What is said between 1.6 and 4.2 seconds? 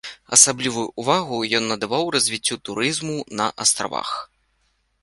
надаваў развіццю турызму на астравах.